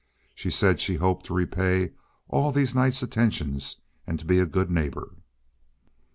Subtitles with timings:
[0.33, 1.91] She said she hoped to repay
[2.27, 3.75] all these nice attentions
[4.07, 5.11] and to be a good neighbor.